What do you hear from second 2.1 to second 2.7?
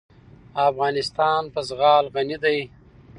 غني دی.